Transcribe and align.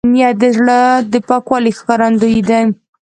نیت 0.13 0.35
د 0.43 0.43
زړه 0.57 0.79
د 1.11 1.13
پاکوالي 1.27 1.71
ښکارندوی 1.79 2.39
دی. 2.49 2.61